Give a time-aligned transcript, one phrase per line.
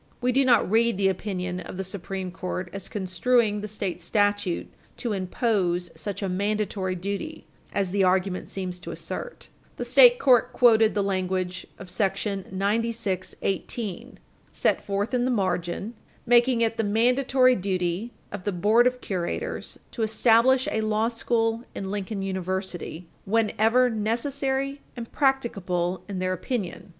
[0.19, 4.67] We do not read the opinion of the Supreme Court as construing the state statute
[4.97, 9.49] to impose such a "mandatory duty" as the argument seems to assert.
[9.77, 11.85] The state court quoted the language of§
[12.51, 14.17] 9618, R.S.Mo.1929,
[14.51, 15.93] set forth in the margin, [Footnote 2]
[16.25, 17.85] making it the mandatory Page 305 U.
[17.85, 18.09] S.
[18.09, 23.05] 347 duty of the board of curators to establish a law school in Lincoln University
[23.25, 26.89] "whenever necessary and practicable in their opinion."